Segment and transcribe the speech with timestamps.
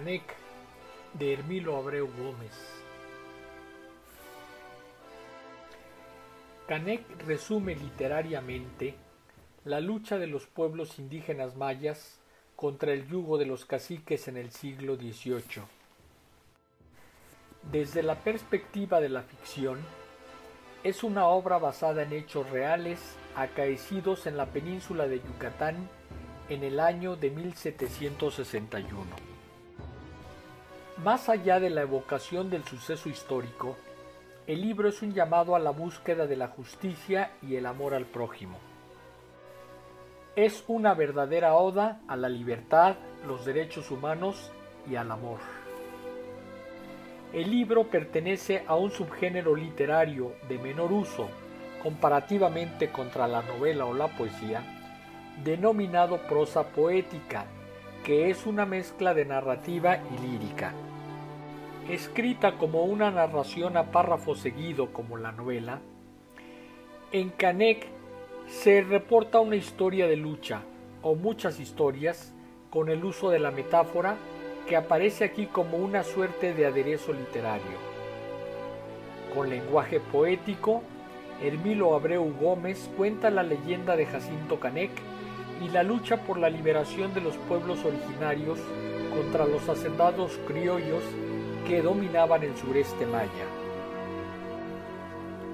[0.00, 0.22] Canec
[1.12, 2.56] de Hermilo Abreu Gómez.
[6.66, 8.94] Canec resume literariamente
[9.66, 12.18] la lucha de los pueblos indígenas mayas
[12.56, 15.64] contra el yugo de los caciques en el siglo XVIII.
[17.70, 19.80] Desde la perspectiva de la ficción,
[20.82, 23.00] es una obra basada en hechos reales
[23.36, 25.90] acaecidos en la península de Yucatán
[26.48, 29.29] en el año de 1761.
[31.04, 33.74] Más allá de la evocación del suceso histórico,
[34.46, 38.04] el libro es un llamado a la búsqueda de la justicia y el amor al
[38.04, 38.58] prójimo.
[40.36, 44.50] Es una verdadera oda a la libertad, los derechos humanos
[44.90, 45.38] y al amor.
[47.32, 51.30] El libro pertenece a un subgénero literario de menor uso
[51.82, 54.62] comparativamente contra la novela o la poesía,
[55.42, 57.46] denominado prosa poética,
[58.04, 60.74] que es una mezcla de narrativa y lírica.
[61.90, 65.80] Escrita como una narración a párrafo seguido como la novela,
[67.10, 67.84] en Canek
[68.46, 70.62] se reporta una historia de lucha
[71.02, 72.32] o muchas historias
[72.70, 74.14] con el uso de la metáfora
[74.68, 77.78] que aparece aquí como una suerte de aderezo literario.
[79.34, 80.82] Con lenguaje poético,
[81.42, 84.92] Hermilo Abreu Gómez cuenta la leyenda de Jacinto Canec
[85.60, 88.60] y la lucha por la liberación de los pueblos originarios
[89.12, 91.02] contra los hacendados criollos
[91.66, 93.46] que dominaban el sureste maya.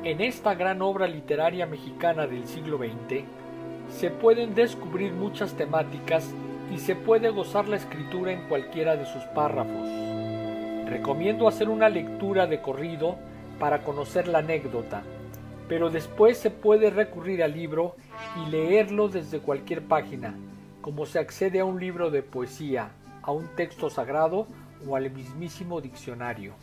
[0.04, 3.24] En esta gran obra literaria mexicana del siglo XX
[3.88, 6.32] se pueden descubrir muchas temáticas
[6.72, 9.88] y se puede gozar la escritura en cualquiera de sus párrafos.
[10.88, 13.16] Recomiendo hacer una lectura de corrido
[13.58, 15.02] para conocer la anécdota,
[15.68, 17.96] pero después se puede recurrir al libro
[18.36, 20.34] y leerlo desde cualquier página,
[20.82, 22.90] como se accede a un libro de poesía,
[23.22, 24.46] a un texto sagrado
[24.86, 26.54] o al mismísimo diccionario.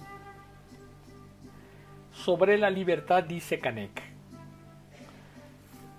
[2.12, 4.02] Sobre la libertad dice Canek.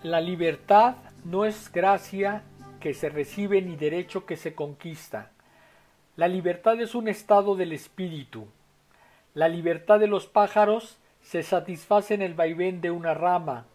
[0.03, 2.43] La libertad no es gracia
[2.79, 5.33] que se recibe ni derecho que se conquista.
[6.17, 8.47] La libertad es un estado del espíritu.
[9.33, 13.67] La libertad de los pájaros se satisface en el vaivén de una rama.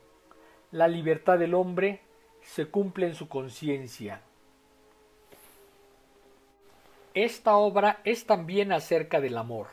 [0.71, 2.01] La libertad del hombre
[2.43, 4.21] se cumple en su conciencia.
[7.13, 9.67] Esta obra es también acerca del amor.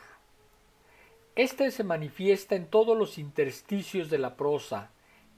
[1.34, 4.90] Este se manifiesta en todos los intersticios de la prosa,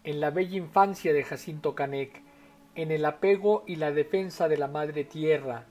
[0.04, 2.22] en la bella infancia de Jacinto Canec,
[2.76, 5.66] en el apego y la defensa de la madre tierra,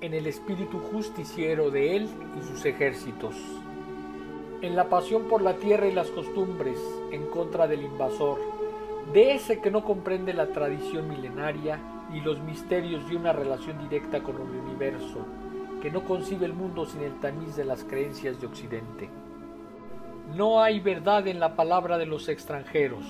[0.00, 2.08] en el espíritu justiciero de él
[2.38, 3.34] y sus ejércitos
[4.64, 6.78] en la pasión por la tierra y las costumbres
[7.12, 8.40] en contra del invasor,
[9.12, 11.78] de ese que no comprende la tradición milenaria
[12.14, 15.26] y los misterios de una relación directa con el universo,
[15.84, 19.10] que no concibe el mundo sin el tamiz de las creencias de Occidente.
[20.34, 23.04] No hay verdad en la palabra de los extranjeros.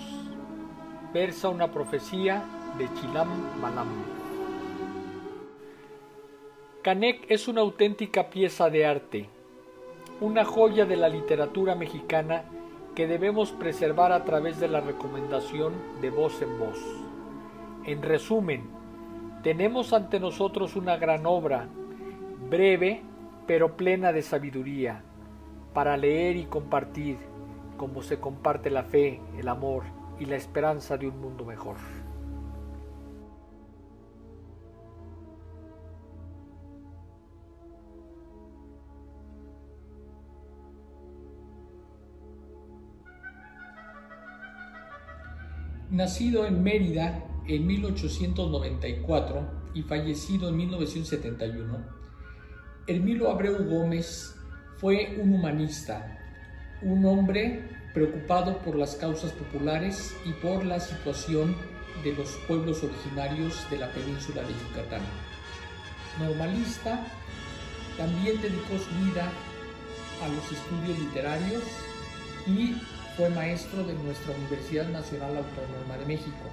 [1.13, 2.43] Versa una profecía
[2.77, 3.87] de Chilam Malam.
[6.83, 9.29] Canek es una auténtica pieza de arte,
[10.21, 12.43] una joya de la literatura mexicana
[12.97, 16.79] que debemos preservar a través de la recomendación de voz en voz.
[17.85, 18.65] En resumen,
[19.45, 21.69] tenemos ante nosotros una gran obra,
[22.49, 23.03] breve
[23.47, 25.03] pero plena de sabiduría,
[25.75, 27.19] para leer y compartir
[27.77, 29.83] como se comparte la fe, el amor
[30.19, 31.77] y la esperanza de un mundo mejor.
[45.91, 52.04] Nacido en Mérida en 1894 y fallecido en 1971,
[52.87, 54.35] Hermilo Abreu Gómez
[54.77, 56.19] fue un humanista,
[56.83, 57.63] un hombre
[57.95, 61.57] preocupado por las causas populares y por la situación
[62.03, 65.01] de los pueblos originarios de la península de Yucatán.
[66.19, 67.07] Normalista,
[67.97, 69.33] también dedicó su vida
[70.23, 71.63] a los estudios literarios
[72.47, 72.75] y
[73.17, 76.51] fue maestro de nuestra Universidad Nacional Autónoma de México.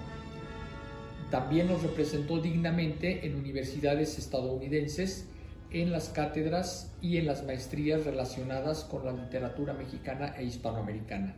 [1.29, 5.25] También nos representó dignamente en universidades estadounidenses
[5.71, 11.35] en las cátedras y en las maestrías relacionadas con la literatura mexicana e hispanoamericana.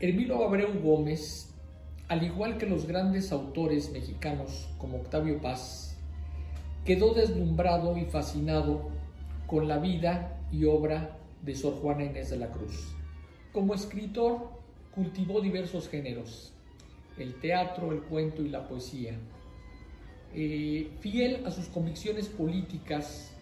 [0.00, 1.54] Hermilo Abreu Gómez,
[2.08, 5.96] al igual que los grandes autores mexicanos como Octavio Paz,
[6.84, 8.90] quedó deslumbrado y fascinado
[9.46, 12.94] con la vida y obra de Sor Juana Inés de la Cruz.
[13.52, 14.50] Como escritor,
[14.94, 16.52] cultivó diversos géneros,
[17.16, 19.18] el teatro, el cuento y la poesía.
[20.34, 23.32] Eh, fiel a sus convicciones políticas,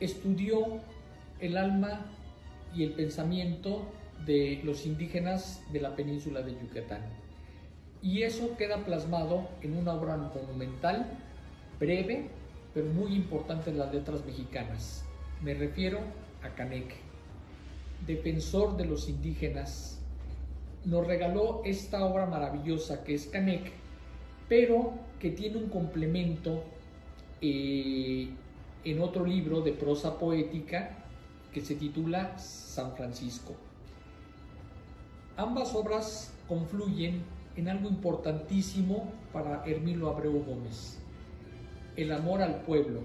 [0.00, 0.80] estudió
[1.40, 2.06] el alma
[2.74, 3.86] y el pensamiento
[4.26, 7.02] de los indígenas de la península de Yucatán.
[8.02, 11.18] Y eso queda plasmado en una obra monumental,
[11.78, 12.28] breve,
[12.74, 15.04] pero muy importante en las letras mexicanas.
[15.40, 16.00] Me refiero
[16.42, 16.94] a Canek,
[18.06, 20.00] defensor de los indígenas.
[20.84, 23.72] Nos regaló esta obra maravillosa que es Canek,
[24.54, 26.62] pero que tiene un complemento
[27.40, 28.28] eh,
[28.84, 30.96] en otro libro de prosa poética
[31.52, 33.56] que se titula San Francisco.
[35.36, 37.24] Ambas obras confluyen
[37.56, 41.00] en algo importantísimo para Hermilo Abreu Gómez,
[41.96, 43.00] el amor al pueblo,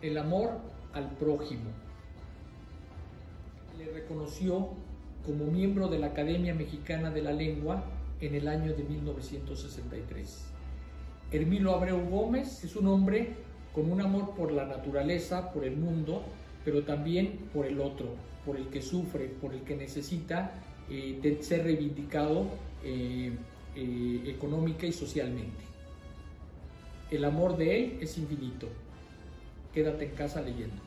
[0.00, 0.52] el amor
[0.94, 1.68] al prójimo.
[3.76, 4.70] Le reconoció
[5.26, 7.84] como miembro de la Academia Mexicana de la Lengua
[8.22, 10.51] en el año de 1963.
[11.32, 13.30] Hermilo Abreu Gómez es un hombre
[13.74, 16.22] con un amor por la naturaleza, por el mundo,
[16.62, 18.08] pero también por el otro,
[18.44, 20.52] por el que sufre, por el que necesita
[20.90, 22.48] eh, ser reivindicado
[22.84, 23.32] eh,
[23.74, 25.64] eh, económica y socialmente.
[27.10, 28.68] El amor de él es infinito.
[29.72, 30.82] Quédate en casa leyendo.